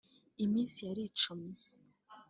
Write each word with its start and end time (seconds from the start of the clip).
Iminsi 0.43 0.77
yaricumye 0.87 1.61